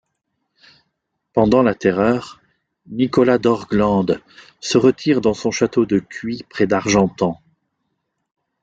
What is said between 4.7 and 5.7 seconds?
retire dans son